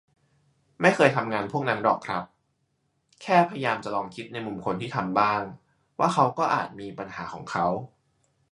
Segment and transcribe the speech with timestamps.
[0.81, 2.23] ไม่เคยทำงานพวกนั้นหรอกครับ
[3.21, 5.41] แค่พยายามจะลองคิดในมุมคนที่ทำบ้าง
[5.99, 7.67] ว่าเขาก็อาจมี 'ปัญหา' ของเขา